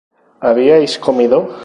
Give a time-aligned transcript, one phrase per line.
[0.41, 1.53] habíais comido